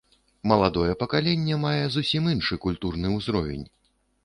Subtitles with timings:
[0.51, 3.65] Маладое пакаленне мае зусім іншы культурны ўзровень.